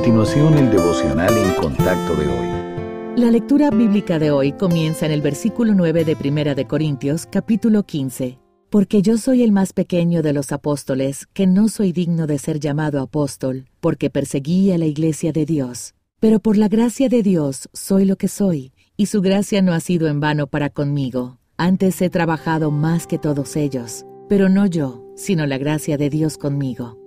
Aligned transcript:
continuación 0.00 0.56
el 0.56 0.70
devocional 0.70 1.36
en 1.36 1.54
contacto 1.56 2.16
de 2.16 2.26
hoy. 2.26 3.20
La 3.20 3.30
lectura 3.30 3.68
bíblica 3.68 4.18
de 4.18 4.30
hoy 4.30 4.52
comienza 4.52 5.04
en 5.04 5.12
el 5.12 5.20
versículo 5.20 5.74
9 5.74 6.06
de 6.06 6.16
Primera 6.16 6.54
de 6.54 6.66
Corintios, 6.66 7.26
capítulo 7.30 7.82
15. 7.82 8.38
Porque 8.70 9.02
yo 9.02 9.18
soy 9.18 9.42
el 9.42 9.52
más 9.52 9.74
pequeño 9.74 10.22
de 10.22 10.32
los 10.32 10.52
apóstoles, 10.52 11.26
que 11.34 11.46
no 11.46 11.68
soy 11.68 11.92
digno 11.92 12.26
de 12.26 12.38
ser 12.38 12.60
llamado 12.60 13.02
apóstol, 13.02 13.66
porque 13.80 14.08
perseguí 14.08 14.72
a 14.72 14.78
la 14.78 14.86
iglesia 14.86 15.32
de 15.32 15.44
Dios. 15.44 15.92
Pero 16.18 16.40
por 16.40 16.56
la 16.56 16.68
gracia 16.68 17.10
de 17.10 17.22
Dios 17.22 17.68
soy 17.74 18.06
lo 18.06 18.16
que 18.16 18.28
soy, 18.28 18.72
y 18.96 19.04
su 19.04 19.20
gracia 19.20 19.60
no 19.60 19.74
ha 19.74 19.80
sido 19.80 20.08
en 20.08 20.18
vano 20.18 20.46
para 20.46 20.70
conmigo. 20.70 21.36
Antes 21.58 22.00
he 22.00 22.08
trabajado 22.08 22.70
más 22.70 23.06
que 23.06 23.18
todos 23.18 23.54
ellos, 23.54 24.06
pero 24.30 24.48
no 24.48 24.64
yo, 24.64 25.04
sino 25.14 25.44
la 25.44 25.58
gracia 25.58 25.98
de 25.98 26.08
Dios 26.08 26.38
conmigo. 26.38 26.99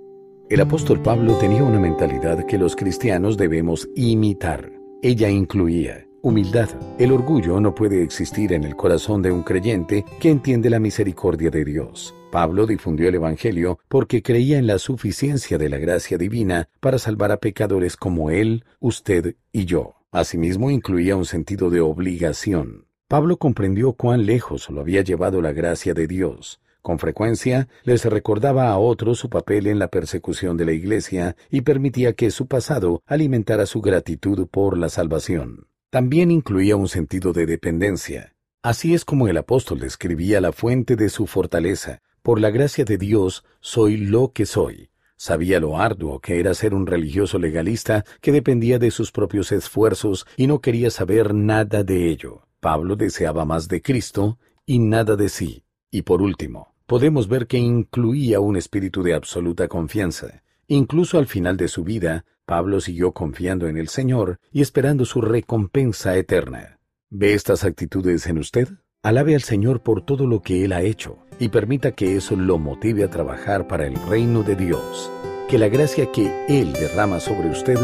El 0.50 0.60
apóstol 0.60 1.02
Pablo 1.02 1.38
tenía 1.38 1.64
una 1.64 1.80
mentalidad 1.80 2.46
que 2.46 2.57
los 2.57 2.76
cristianos 2.76 3.38
debemos 3.38 3.88
imitar. 3.95 4.72
Ella 5.02 5.30
incluía 5.30 6.05
humildad. 6.22 6.70
El 6.99 7.12
orgullo 7.12 7.59
no 7.59 7.73
puede 7.73 8.04
existir 8.04 8.54
en 8.54 8.63
el 8.63 8.76
corazón 8.76 9.21
de 9.21 9.32
un 9.32 9.44
creyente 9.44 10.05
que 10.20 10.30
entiende 10.30 10.70
la 10.70 10.80
misericordia 10.80 11.49
de 11.49 11.63
Dios. 11.66 12.13
Pablo 12.32 12.66
difundió 12.66 13.08
el 13.08 13.16
Evangelio 13.16 13.80
porque 13.88 14.21
creía 14.21 14.58
en 14.58 14.68
la 14.68 14.80
suficiencia 14.80 15.58
de 15.58 15.70
la 15.70 15.77
gracia 15.77 16.18
divina 16.18 16.68
para 16.80 16.99
salvar 16.99 17.32
a 17.32 17.38
pecadores 17.38 17.96
como 17.96 18.30
él, 18.30 18.66
usted 18.80 19.35
y 19.52 19.66
yo. 19.66 19.96
Asimismo 20.12 20.71
incluía 20.71 21.16
un 21.16 21.26
sentido 21.26 21.70
de 21.70 21.82
obligación. 21.82 22.85
Pablo 23.07 23.38
comprendió 23.38 23.94
cuán 23.94 24.26
lejos 24.26 24.70
lo 24.70 24.82
había 24.82 25.02
llevado 25.04 25.41
la 25.41 25.54
gracia 25.54 25.94
de 25.94 26.07
Dios. 26.07 26.60
Con 26.84 27.00
frecuencia 27.00 27.70
les 27.86 28.04
recordaba 28.04 28.70
a 28.70 28.78
otros 28.78 29.18
su 29.18 29.30
papel 29.30 29.68
en 29.68 29.80
la 29.80 29.88
persecución 29.88 30.58
de 30.58 30.66
la 30.66 30.74
Iglesia 30.74 31.38
y 31.50 31.62
permitía 31.62 32.12
que 32.12 32.30
su 32.30 32.48
pasado 32.48 33.02
alimentara 33.05 33.66
su 33.66 33.82
gratitud 33.82 34.48
por 34.48 34.78
la 34.78 34.90
salvación. 34.90 35.68
También 35.90 36.30
incluía 36.30 36.76
un 36.76 36.90
sentido 36.90 37.32
de 37.32 37.46
dependencia. 37.46 38.35
Así 38.62 38.94
es 38.94 39.05
como 39.05 39.30
el 39.30 39.38
apóstol 39.38 39.80
describía 39.80 40.41
la 40.41 40.52
fuente 40.52 40.98
de 40.98 41.07
su 41.07 41.26
fortaleza. 41.26 42.02
Por 42.22 42.41
la 42.41 42.49
gracia 42.49 42.84
de 42.84 42.98
Dios 42.98 43.46
soy 43.62 43.96
lo 43.96 44.34
que 44.34 44.46
soy. 44.46 44.90
Sabía 45.16 45.62
lo 45.62 45.77
arduo 45.77 46.20
que 46.20 46.41
era 46.41 46.54
ser 46.54 46.74
un 46.74 46.85
religioso 46.85 47.40
legalista 47.40 48.04
que 48.20 48.34
dependía 48.34 48.77
de 48.77 48.91
sus 48.91 49.13
propios 49.13 49.54
esfuerzos 49.54 50.27
y 50.35 50.48
no 50.48 50.60
quería 50.60 50.90
saber 50.90 51.34
nada 51.34 51.85
de 51.85 52.10
ello. 52.10 52.46
Pablo 52.60 52.98
deseaba 52.98 53.46
más 53.46 53.70
de 53.70 53.82
Cristo 53.82 54.38
y 54.66 54.79
nada 54.79 55.16
de 55.16 55.29
sí. 55.29 55.63
Y 55.90 56.02
por 56.02 56.22
último, 56.22 56.73
podemos 56.85 57.27
ver 57.27 57.48
que 57.48 57.57
incluía 57.57 58.39
un 58.39 58.55
espíritu 58.57 59.03
de 59.03 59.13
absoluta 59.13 59.67
confianza. 59.67 60.43
Incluso 60.67 61.17
al 61.17 61.27
final 61.27 61.57
de 61.57 61.67
su 61.67 61.84
vida, 61.84 62.26
Pablo 62.45 62.81
siguió 62.81 63.13
confiando 63.13 63.67
en 63.67 63.77
el 63.77 63.87
Señor 63.87 64.39
y 64.51 64.62
esperando 64.62 65.06
su 65.06 65.22
recompensa 65.22 66.16
eterna. 66.17 66.79
¿Ve 67.09 67.34
estas 67.34 67.63
actitudes 67.63 68.28
en 68.28 68.38
usted? 68.38 68.69
Alabe 69.01 69.35
al 69.35 69.41
Señor 69.41 69.81
por 69.81 70.06
todo 70.06 70.28
lo 70.28 70.41
que 70.41 70.63
Él 70.63 70.73
ha 70.73 70.81
hecho 70.81 71.19
y 71.39 71.50
permita 71.50 71.91
que 71.91 72.16
eso 72.16 72.35
lo 72.35 72.57
motive 72.57 73.03
a 73.03 73.09
trabajar 73.09 73.67
para 73.67 73.85
el 73.85 73.95
reino 74.07 74.44
de 74.44 74.56
Dios. 74.56 75.11
Que 75.50 75.57
la 75.57 75.67
gracia 75.67 76.11
que 76.11 76.45
Él 76.47 76.73
derrama 76.73 77.19
sobre 77.19 77.50
usted 77.50 77.79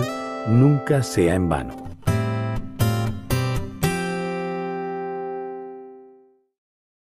nunca 0.47 1.03
sea 1.03 1.35
en 1.35 1.49
vano. 1.49 1.88